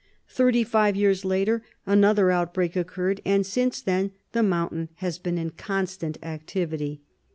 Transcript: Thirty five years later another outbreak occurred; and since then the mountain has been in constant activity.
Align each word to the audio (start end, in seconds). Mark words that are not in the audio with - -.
Thirty 0.29 0.63
five 0.63 0.95
years 0.95 1.23
later 1.23 1.61
another 1.85 2.31
outbreak 2.31 2.75
occurred; 2.75 3.21
and 3.23 3.45
since 3.45 3.83
then 3.83 4.09
the 4.31 4.41
mountain 4.41 4.89
has 4.95 5.19
been 5.19 5.37
in 5.37 5.51
constant 5.51 6.17
activity. 6.23 7.03